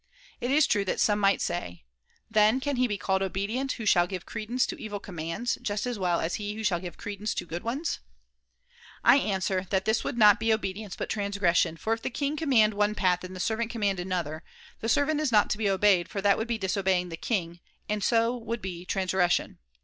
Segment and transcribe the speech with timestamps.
[0.39, 4.07] It is true that some might say:* Then, can he be called obedient who shall
[4.07, 7.45] give credence to evil commands, just as well as he who shall give credence to
[7.45, 7.99] good ones?'
[9.13, 12.73] I answer that this would not be obedience but transgression, for if the king command
[12.73, 14.43] one path and the servant command another,
[14.79, 18.03] the servant is not to be obeyed for that would be disobeying the king, and
[18.03, 19.59] so would be transgression.